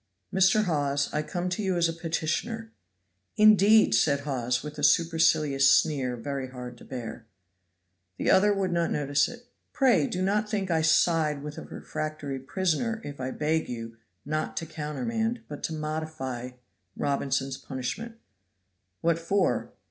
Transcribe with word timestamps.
"Mr. 0.33 0.63
Hawes, 0.63 1.13
I 1.13 1.21
come 1.21 1.47
to 1.49 1.61
you 1.61 1.77
as 1.77 1.87
a 1.87 1.93
petitioner." 1.93 2.71
"Indeed!" 3.37 3.93
said 3.93 4.21
Hawes, 4.21 4.63
with 4.63 4.79
a 4.79 4.83
supercilious 4.83 5.69
sneer 5.69 6.15
very 6.17 6.47
hard 6.49 6.75
to 6.79 6.85
bear. 6.85 7.27
The 8.17 8.31
other 8.31 8.51
would 8.51 8.71
not 8.71 8.89
notice 8.89 9.27
it. 9.29 9.45
"Pray, 9.73 10.07
do 10.07 10.23
not 10.23 10.49
think 10.49 10.71
I 10.71 10.81
side 10.81 11.43
with 11.43 11.59
a 11.59 11.65
refractory 11.65 12.39
prisoner 12.39 12.99
if 13.03 13.19
I 13.21 13.29
beg 13.29 13.69
you, 13.69 13.95
not 14.25 14.57
to 14.57 14.65
countermand, 14.65 15.41
but 15.47 15.61
to 15.65 15.73
modify 15.73 16.53
Robinson's 16.97 17.57
punishment." 17.57 18.15
"What 19.01 19.19
for?" 19.19 19.71